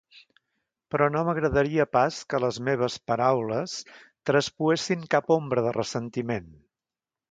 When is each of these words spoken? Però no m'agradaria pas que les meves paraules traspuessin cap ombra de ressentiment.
Però 0.95 1.09
no 1.15 1.21
m'agradaria 1.27 1.85
pas 1.99 2.17
que 2.33 2.41
les 2.45 2.59
meves 2.71 2.97
paraules 3.13 3.79
traspuessin 4.31 5.09
cap 5.17 5.35
ombra 5.41 5.71
de 5.71 5.81
ressentiment. 5.83 6.55